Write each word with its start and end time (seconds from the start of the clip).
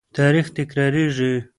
تاریخ 0.17 0.45
تکرارېږي. 0.57 1.33